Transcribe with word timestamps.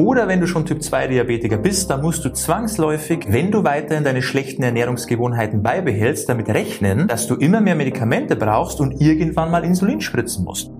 Oder 0.00 0.28
wenn 0.28 0.40
du 0.40 0.46
schon 0.46 0.64
Typ 0.64 0.82
2 0.82 1.08
Diabetiker 1.08 1.58
bist, 1.58 1.90
dann 1.90 2.00
musst 2.00 2.24
du 2.24 2.30
zwangsläufig, 2.30 3.26
wenn 3.28 3.50
du 3.50 3.64
weiterhin 3.64 4.02
deine 4.02 4.22
schlechten 4.22 4.62
Ernährungsgewohnheiten 4.62 5.62
beibehältst, 5.62 6.26
damit 6.26 6.48
rechnen, 6.48 7.06
dass 7.06 7.26
du 7.26 7.34
immer 7.34 7.60
mehr 7.60 7.74
Medikamente 7.74 8.34
brauchst 8.34 8.80
und 8.80 8.98
irgendwann 8.98 9.50
mal 9.50 9.62
Insulin 9.62 10.00
spritzen 10.00 10.46
musst. 10.46 10.70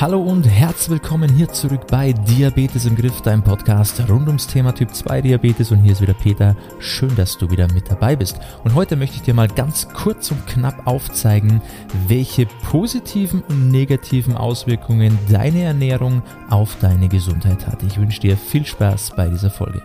Hallo 0.00 0.20
und 0.20 0.42
herzlich 0.42 0.90
willkommen 0.90 1.32
hier 1.32 1.48
zurück 1.48 1.86
bei 1.86 2.12
Diabetes 2.12 2.84
im 2.84 2.96
Griff, 2.96 3.20
deinem 3.20 3.44
Podcast 3.44 4.02
rund 4.10 4.26
ums 4.26 4.48
Thema 4.48 4.74
Typ 4.74 4.92
2 4.92 5.22
Diabetes 5.22 5.70
und 5.70 5.78
hier 5.78 5.92
ist 5.92 6.00
wieder 6.00 6.14
Peter. 6.14 6.56
Schön, 6.80 7.14
dass 7.14 7.38
du 7.38 7.48
wieder 7.48 7.72
mit 7.72 7.88
dabei 7.88 8.16
bist. 8.16 8.40
Und 8.64 8.74
heute 8.74 8.96
möchte 8.96 9.16
ich 9.16 9.22
dir 9.22 9.34
mal 9.34 9.46
ganz 9.46 9.88
kurz 9.88 10.32
und 10.32 10.48
knapp 10.48 10.88
aufzeigen, 10.88 11.62
welche 12.08 12.46
positiven 12.68 13.42
und 13.42 13.70
negativen 13.70 14.36
Auswirkungen 14.36 15.16
deine 15.30 15.62
Ernährung 15.62 16.22
auf 16.50 16.76
deine 16.80 17.08
Gesundheit 17.08 17.64
hat. 17.68 17.84
Ich 17.84 17.96
wünsche 17.96 18.20
dir 18.20 18.36
viel 18.36 18.66
Spaß 18.66 19.12
bei 19.16 19.28
dieser 19.28 19.50
Folge. 19.50 19.80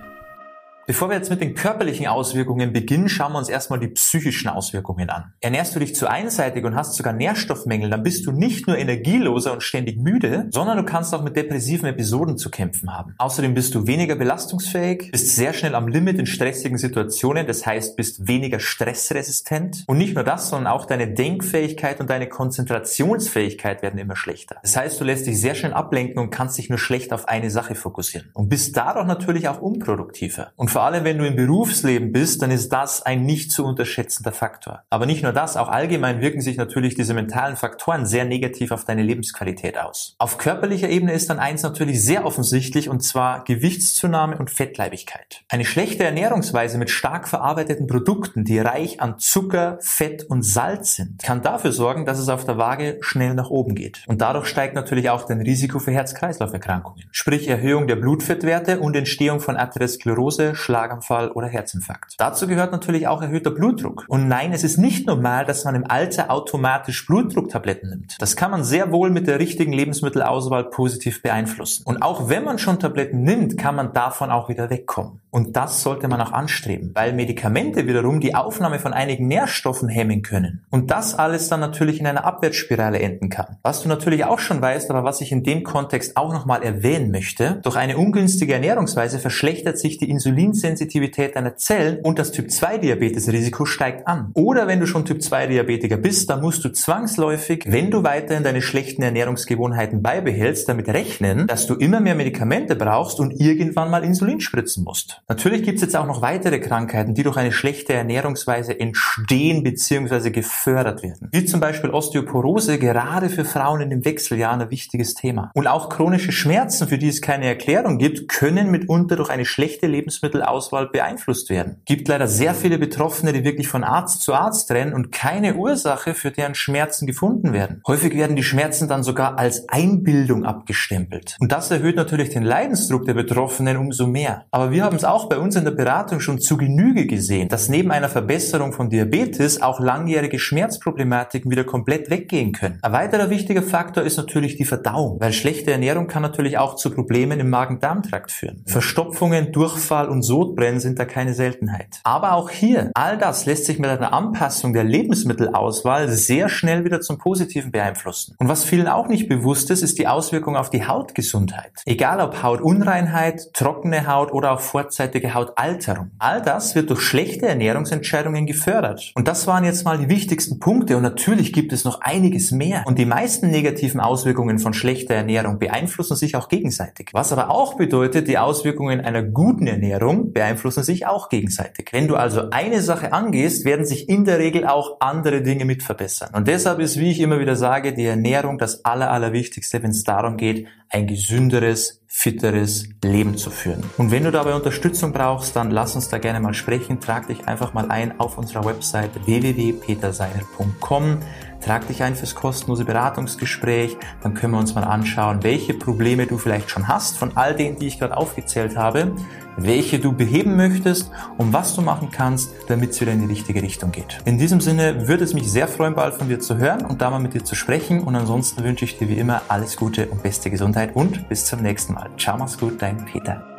Bevor 0.89 1.09
wir 1.09 1.17
jetzt 1.17 1.29
mit 1.29 1.39
den 1.39 1.53
körperlichen 1.53 2.07
Auswirkungen 2.07 2.73
beginnen, 2.73 3.09
schauen 3.09 3.33
wir 3.33 3.37
uns 3.37 3.47
erstmal 3.47 3.79
die 3.79 3.89
psychischen 3.89 4.49
Auswirkungen 4.49 5.11
an. 5.11 5.33
Ernährst 5.39 5.75
du 5.75 5.79
dich 5.79 5.93
zu 5.93 6.09
einseitig 6.09 6.65
und 6.65 6.75
hast 6.75 6.95
sogar 6.95 7.13
Nährstoffmängel, 7.13 7.91
dann 7.91 8.01
bist 8.01 8.25
du 8.25 8.31
nicht 8.31 8.65
nur 8.65 8.75
energieloser 8.75 9.53
und 9.53 9.61
ständig 9.61 9.99
müde, 9.99 10.47
sondern 10.49 10.77
du 10.77 10.83
kannst 10.83 11.13
auch 11.13 11.21
mit 11.21 11.35
depressiven 11.35 11.87
Episoden 11.87 12.39
zu 12.39 12.49
kämpfen 12.49 12.91
haben. 12.91 13.13
Außerdem 13.19 13.53
bist 13.53 13.75
du 13.75 13.85
weniger 13.85 14.15
belastungsfähig, 14.15 15.11
bist 15.11 15.35
sehr 15.35 15.53
schnell 15.53 15.75
am 15.75 15.87
Limit 15.87 16.17
in 16.17 16.25
stressigen 16.25 16.79
Situationen, 16.79 17.45
das 17.45 17.67
heißt, 17.67 17.95
bist 17.95 18.27
weniger 18.27 18.59
stressresistent. 18.59 19.83
Und 19.85 19.99
nicht 19.99 20.15
nur 20.15 20.23
das, 20.23 20.49
sondern 20.49 20.73
auch 20.73 20.87
deine 20.87 21.13
Denkfähigkeit 21.13 21.99
und 21.99 22.09
deine 22.09 22.27
Konzentrationsfähigkeit 22.27 23.83
werden 23.83 23.99
immer 23.99 24.15
schlechter. 24.15 24.55
Das 24.63 24.75
heißt, 24.75 24.99
du 24.99 25.03
lässt 25.03 25.27
dich 25.27 25.39
sehr 25.39 25.53
schnell 25.53 25.73
ablenken 25.73 26.17
und 26.17 26.31
kannst 26.31 26.57
dich 26.57 26.67
nur 26.67 26.79
schlecht 26.79 27.13
auf 27.13 27.27
eine 27.27 27.51
Sache 27.51 27.75
fokussieren. 27.75 28.31
Und 28.33 28.49
bist 28.49 28.75
dadurch 28.75 29.05
natürlich 29.05 29.47
auch 29.49 29.61
unproduktiver. 29.61 30.51
Und 30.55 30.71
vor 30.78 30.78
allem, 30.83 31.03
wenn 31.03 31.17
du 31.17 31.25
im 31.25 31.35
Berufsleben 31.35 32.11
bist, 32.11 32.41
dann 32.41 32.51
ist 32.51 32.69
das 32.69 33.01
ein 33.01 33.23
nicht 33.23 33.51
zu 33.51 33.65
unterschätzender 33.65 34.31
Faktor. 34.31 34.83
Aber 34.89 35.05
nicht 35.05 35.23
nur 35.23 35.33
das, 35.33 35.57
auch 35.57 35.69
allgemein 35.69 36.21
wirken 36.21 36.41
sich 36.41 36.57
natürlich 36.57 36.95
diese 36.95 37.13
mentalen 37.13 37.55
Faktoren 37.55 38.05
sehr 38.05 38.25
negativ 38.25 38.71
auf 38.71 38.85
deine 38.85 39.03
Lebensqualität 39.03 39.77
aus. 39.77 40.15
Auf 40.19 40.37
körperlicher 40.37 40.89
Ebene 40.89 41.13
ist 41.13 41.29
dann 41.29 41.39
eins 41.39 41.63
natürlich 41.63 42.03
sehr 42.03 42.25
offensichtlich 42.25 42.89
und 42.89 43.01
zwar 43.01 43.43
Gewichtszunahme 43.43 44.37
und 44.37 44.49
Fettleibigkeit. 44.49 45.43
Eine 45.49 45.65
schlechte 45.65 46.03
Ernährungsweise 46.03 46.77
mit 46.77 46.89
stark 46.89 47.27
verarbeiteten 47.27 47.87
Produkten, 47.87 48.43
die 48.43 48.59
reich 48.59 49.01
an 49.01 49.19
Zucker, 49.19 49.77
Fett 49.81 50.23
und 50.23 50.43
Salz 50.43 50.95
sind, 50.95 51.23
kann 51.23 51.41
dafür 51.41 51.71
sorgen, 51.71 52.05
dass 52.05 52.19
es 52.19 52.29
auf 52.29 52.45
der 52.45 52.57
Waage 52.57 52.97
schnell 53.01 53.33
nach 53.33 53.49
oben 53.49 53.75
geht. 53.75 54.03
Und 54.07 54.21
dadurch 54.21 54.47
steigt 54.47 54.75
natürlich 54.75 55.09
auch 55.09 55.25
dein 55.25 55.41
Risiko 55.41 55.79
für 55.79 55.91
Herz-Kreislauf-Erkrankungen. 55.91 57.03
Sprich 57.11 57.47
Erhöhung 57.47 57.87
der 57.87 57.95
Blutfettwerte 57.95 58.79
und 58.79 58.95
Entstehung 58.95 59.39
von 59.39 59.57
Arteriosklerose, 59.57 60.55
Schlaganfall 60.69 61.31
oder 61.31 61.47
Herzinfarkt. 61.47 62.13
Dazu 62.19 62.45
gehört 62.45 62.71
natürlich 62.71 63.07
auch 63.07 63.23
erhöhter 63.23 63.49
Blutdruck. 63.49 64.05
Und 64.07 64.27
nein, 64.27 64.53
es 64.53 64.63
ist 64.63 64.77
nicht 64.77 65.07
normal, 65.07 65.43
dass 65.43 65.65
man 65.65 65.73
im 65.73 65.89
Alter 65.89 66.29
automatisch 66.29 67.07
Blutdrucktabletten 67.07 67.89
nimmt. 67.89 68.17
Das 68.19 68.35
kann 68.35 68.51
man 68.51 68.63
sehr 68.63 68.91
wohl 68.91 69.09
mit 69.09 69.25
der 69.25 69.39
richtigen 69.39 69.73
Lebensmittelauswahl 69.73 70.65
positiv 70.65 71.23
beeinflussen. 71.23 71.81
Und 71.87 72.03
auch 72.03 72.29
wenn 72.29 72.43
man 72.43 72.59
schon 72.59 72.79
Tabletten 72.79 73.23
nimmt, 73.23 73.57
kann 73.57 73.75
man 73.75 73.93
davon 73.93 74.29
auch 74.29 74.47
wieder 74.47 74.69
wegkommen. 74.69 75.21
Und 75.31 75.55
das 75.55 75.81
sollte 75.81 76.07
man 76.07 76.21
auch 76.21 76.31
anstreben, 76.31 76.91
weil 76.93 77.13
Medikamente 77.13 77.87
wiederum 77.87 78.19
die 78.19 78.35
Aufnahme 78.35 78.79
von 78.79 78.93
einigen 78.93 79.27
Nährstoffen 79.27 79.87
hemmen 79.87 80.21
können. 80.21 80.65
Und 80.69 80.91
das 80.91 81.15
alles 81.15 81.49
dann 81.49 81.59
natürlich 81.59 81.99
in 81.99 82.07
einer 82.07 82.25
Abwärtsspirale 82.25 82.99
enden 82.99 83.29
kann. 83.29 83.57
Was 83.63 83.81
du 83.81 83.89
natürlich 83.89 84.25
auch 84.25 84.39
schon 84.39 84.61
weißt, 84.61 84.89
aber 84.89 85.03
was 85.03 85.21
ich 85.21 85.31
in 85.31 85.43
dem 85.43 85.63
Kontext 85.63 86.17
auch 86.17 86.33
nochmal 86.33 86.63
erwähnen 86.63 87.11
möchte, 87.11 87.59
durch 87.63 87.75
eine 87.75 87.97
ungünstige 87.97 88.53
Ernährungsweise 88.53 89.19
verschlechtert 89.19 89.77
sich 89.77 89.97
die 89.97 90.09
Insulin 90.09 90.48
Insulinsensitivität 90.49 91.35
deiner 91.35 91.55
Zellen 91.55 91.99
und 92.01 92.19
das 92.19 92.31
Typ 92.31 92.51
2 92.51 92.79
Diabetesrisiko 92.79 93.65
steigt 93.65 94.07
an. 94.07 94.31
Oder 94.33 94.67
wenn 94.67 94.79
du 94.79 94.87
schon 94.87 95.05
Typ 95.05 95.21
2 95.21 95.47
Diabetiker 95.47 95.97
bist, 95.97 96.29
dann 96.29 96.41
musst 96.41 96.63
du 96.63 96.69
zwangsläufig, 96.69 97.65
wenn 97.67 97.91
du 97.91 98.03
weiterhin 98.03 98.43
deine 98.43 98.61
schlechten 98.61 99.01
Ernährungsgewohnheiten 99.01 100.01
beibehältst, 100.01 100.67
damit 100.67 100.89
rechnen, 100.89 101.47
dass 101.47 101.67
du 101.67 101.75
immer 101.75 101.99
mehr 101.99 102.15
Medikamente 102.15 102.75
brauchst 102.75 103.19
und 103.19 103.39
irgendwann 103.39 103.91
mal 103.91 104.03
Insulin 104.03 104.41
spritzen 104.41 104.83
musst. 104.83 105.21
Natürlich 105.27 105.63
gibt 105.63 105.77
es 105.77 105.81
jetzt 105.81 105.95
auch 105.95 106.07
noch 106.07 106.21
weitere 106.21 106.59
Krankheiten, 106.59 107.13
die 107.13 107.23
durch 107.23 107.37
eine 107.37 107.51
schlechte 107.51 107.93
Ernährungsweise 107.93 108.79
entstehen 108.79 109.63
bzw. 109.63 110.31
gefördert 110.31 111.03
werden. 111.03 111.29
Wie 111.31 111.45
zum 111.45 111.59
Beispiel 111.59 111.89
Osteoporose, 111.91 112.79
gerade 112.79 113.29
für 113.29 113.45
Frauen 113.45 113.81
in 113.81 113.89
den 113.89 114.05
Wechseljahren 114.05 114.61
ein 114.61 114.71
wichtiges 114.71 115.13
Thema. 115.13 115.51
Und 115.53 115.67
auch 115.67 115.89
chronische 115.89 116.31
Schmerzen, 116.31 116.87
für 116.87 116.97
die 116.97 117.09
es 117.09 117.21
keine 117.21 117.45
Erklärung 117.45 117.97
gibt, 117.97 118.27
können 118.27 118.71
mitunter 118.71 119.15
durch 119.15 119.29
eine 119.29 119.45
schlechte 119.45 119.87
Lebensmittel 119.87 120.38
Lebensmittelauswahl 120.39 120.87
beeinflusst 120.87 121.49
werden. 121.49 121.81
Gibt 121.85 122.07
leider 122.07 122.27
sehr 122.27 122.53
viele 122.53 122.77
Betroffene, 122.77 123.33
die 123.33 123.43
wirklich 123.43 123.67
von 123.67 123.83
Arzt 123.83 124.21
zu 124.21 124.33
Arzt 124.33 124.71
rennen 124.71 124.93
und 124.93 125.11
keine 125.11 125.55
Ursache 125.55 126.13
für 126.13 126.31
deren 126.31 126.55
Schmerzen 126.55 127.05
gefunden 127.05 127.53
werden. 127.53 127.81
Häufig 127.87 128.15
werden 128.15 128.35
die 128.35 128.43
Schmerzen 128.43 128.87
dann 128.87 129.03
sogar 129.03 129.37
als 129.37 129.67
Einbildung 129.69 130.45
abgestempelt. 130.45 131.37
Und 131.39 131.51
das 131.51 131.71
erhöht 131.71 131.95
natürlich 131.95 132.29
den 132.29 132.43
Leidensdruck 132.43 133.05
der 133.05 133.13
Betroffenen 133.13 133.77
umso 133.77 134.07
mehr. 134.07 134.45
Aber 134.51 134.71
wir 134.71 134.83
haben 134.83 134.95
es 134.95 135.03
auch 135.03 135.29
bei 135.29 135.37
uns 135.37 135.55
in 135.55 135.65
der 135.65 135.71
Beratung 135.71 136.19
schon 136.19 136.39
zu 136.39 136.57
Genüge 136.57 137.05
gesehen, 137.05 137.49
dass 137.49 137.69
neben 137.69 137.91
einer 137.91 138.09
Verbesserung 138.09 138.73
von 138.73 138.89
Diabetes 138.89 139.61
auch 139.61 139.79
langjährige 139.79 140.39
Schmerzproblematiken 140.39 141.51
wieder 141.51 141.63
komplett 141.63 142.09
weggehen 142.09 142.53
können. 142.53 142.79
Ein 142.81 142.93
weiterer 142.93 143.29
wichtiger 143.29 143.63
Faktor 143.63 144.03
ist 144.03 144.17
natürlich 144.17 144.55
die 144.55 144.65
Verdauung, 144.65 145.19
weil 145.19 145.33
schlechte 145.33 145.71
Ernährung 145.71 146.07
kann 146.07 146.21
natürlich 146.21 146.57
auch 146.57 146.75
zu 146.75 146.91
Problemen 146.91 147.39
im 147.39 147.49
Magen-Darm-Trakt 147.49 148.31
führen. 148.31 148.63
Verstopfungen, 148.65 149.51
Durchfall 149.51 150.07
und 150.07 150.21
Sodbrennen 150.29 150.79
sind 150.79 150.99
da 150.99 151.05
keine 151.05 151.33
Seltenheit. 151.33 152.01
Aber 152.03 152.33
auch 152.33 152.51
hier, 152.51 152.91
all 152.93 153.17
das 153.17 153.47
lässt 153.47 153.65
sich 153.65 153.79
mit 153.79 153.89
einer 153.89 154.13
Anpassung 154.13 154.73
der 154.73 154.83
Lebensmittelauswahl 154.83 156.07
sehr 156.07 156.49
schnell 156.49 156.85
wieder 156.85 157.01
zum 157.01 157.17
Positiven 157.17 157.71
beeinflussen. 157.71 158.35
Und 158.37 158.47
was 158.47 158.63
vielen 158.63 158.87
auch 158.87 159.07
nicht 159.07 159.27
bewusst 159.27 159.71
ist, 159.71 159.81
ist 159.81 159.97
die 159.97 160.07
Auswirkung 160.07 160.55
auf 160.55 160.69
die 160.69 160.85
Hautgesundheit. 160.85 161.71
Egal 161.87 162.21
ob 162.21 162.43
Hautunreinheit, 162.43 163.53
trockene 163.53 164.05
Haut 164.05 164.31
oder 164.31 164.51
auch 164.51 164.59
vorzeitige 164.59 165.33
Hautalterung. 165.33 166.11
All 166.19 166.43
das 166.43 166.75
wird 166.75 166.91
durch 166.91 167.01
schlechte 167.01 167.47
Ernährungsentscheidungen 167.47 168.45
gefördert. 168.45 169.11
Und 169.15 169.27
das 169.27 169.47
waren 169.47 169.63
jetzt 169.63 169.83
mal 169.83 169.97
die 169.97 170.09
wichtigsten 170.09 170.59
Punkte 170.59 170.95
und 170.95 171.01
natürlich 171.01 171.53
gibt 171.53 171.73
es 171.73 171.85
noch 171.85 172.01
einiges 172.01 172.51
mehr. 172.51 172.83
Und 172.85 172.99
die 172.99 173.05
meisten 173.05 173.49
negativen 173.49 173.99
Auswirkungen 173.99 174.59
von 174.59 174.73
schlechter 174.73 175.15
Ernährung 175.15 175.57
beeinflussen 175.57 176.15
sich 176.15 176.35
auch 176.35 176.49
gegenseitig. 176.49 177.09
Was 177.13 177.31
aber 177.31 177.49
auch 177.49 177.77
bedeutet, 177.77 178.27
die 178.27 178.37
Auswirkungen 178.37 179.01
einer 179.01 179.23
guten 179.23 179.65
Ernährung 179.65 180.18
beeinflussen 180.33 180.83
sich 180.83 181.07
auch 181.07 181.29
gegenseitig. 181.29 181.89
Wenn 181.91 182.07
du 182.07 182.15
also 182.15 182.49
eine 182.51 182.81
Sache 182.81 183.13
angehst, 183.13 183.65
werden 183.65 183.85
sich 183.85 184.09
in 184.09 184.25
der 184.25 184.39
Regel 184.39 184.65
auch 184.65 184.97
andere 184.99 185.41
Dinge 185.41 185.65
mit 185.65 185.83
verbessern. 185.83 186.29
Und 186.33 186.47
deshalb 186.47 186.79
ist, 186.79 186.99
wie 186.99 187.11
ich 187.11 187.19
immer 187.19 187.39
wieder 187.39 187.55
sage, 187.55 187.93
die 187.93 188.05
Ernährung 188.05 188.57
das 188.57 188.85
Aller, 188.85 189.09
wenn 189.11 189.91
es 189.91 190.03
darum 190.03 190.37
geht, 190.37 190.67
ein 190.89 191.07
gesünderes, 191.07 192.01
fitteres 192.07 192.89
Leben 193.03 193.37
zu 193.37 193.51
führen. 193.51 193.83
Und 193.97 194.11
wenn 194.11 194.23
du 194.23 194.31
dabei 194.31 194.55
Unterstützung 194.55 195.13
brauchst, 195.13 195.55
dann 195.55 195.71
lass 195.71 195.95
uns 195.95 196.09
da 196.09 196.17
gerne 196.17 196.39
mal 196.39 196.53
sprechen. 196.53 196.99
Trag 196.99 197.27
dich 197.27 197.47
einfach 197.47 197.73
mal 197.73 197.89
ein 197.89 198.19
auf 198.19 198.37
unserer 198.37 198.65
Website 198.65 199.11
www.peterseiner.com. 199.25 201.19
Trag 201.61 201.87
dich 201.87 202.03
ein 202.03 202.15
fürs 202.15 202.35
kostenlose 202.35 202.85
Beratungsgespräch, 202.85 203.97
dann 204.21 204.33
können 204.33 204.53
wir 204.53 204.59
uns 204.59 204.75
mal 204.75 204.83
anschauen, 204.83 205.43
welche 205.43 205.73
Probleme 205.73 206.25
du 206.25 206.37
vielleicht 206.37 206.69
schon 206.69 206.87
hast 206.87 207.17
von 207.17 207.35
all 207.35 207.55
denen, 207.55 207.77
die 207.77 207.87
ich 207.87 207.99
gerade 207.99 208.15
aufgezählt 208.15 208.77
habe, 208.77 209.13
welche 209.57 209.99
du 209.99 210.13
beheben 210.13 210.55
möchtest 210.55 211.11
und 211.37 211.53
was 211.53 211.75
du 211.75 211.81
machen 211.81 212.09
kannst, 212.11 212.51
damit 212.67 212.91
es 212.91 213.01
wieder 213.01 213.11
in 213.11 213.19
die 213.19 213.27
richtige 213.27 213.61
Richtung 213.61 213.91
geht. 213.91 214.19
In 214.25 214.37
diesem 214.37 214.61
Sinne 214.61 215.07
würde 215.07 215.23
es 215.23 215.33
mich 215.33 215.51
sehr 215.51 215.67
freuen, 215.67 215.95
bald 215.95 216.13
von 216.13 216.29
dir 216.29 216.39
zu 216.39 216.57
hören 216.57 216.85
und 216.85 217.01
da 217.01 217.09
mal 217.09 217.19
mit 217.19 217.33
dir 217.33 217.43
zu 217.43 217.55
sprechen 217.55 218.03
und 218.03 218.15
ansonsten 218.15 218.63
wünsche 218.63 218.85
ich 218.85 218.97
dir 218.97 219.09
wie 219.09 219.17
immer 219.17 219.41
alles 219.47 219.75
Gute 219.75 220.07
und 220.07 220.23
beste 220.23 220.49
Gesundheit 220.49 220.95
und 220.95 221.27
bis 221.29 221.45
zum 221.45 221.61
nächsten 221.61 221.93
Mal. 221.93 222.09
Ciao, 222.17 222.37
mach's 222.37 222.57
gut, 222.57 222.81
dein 222.81 223.05
Peter. 223.05 223.58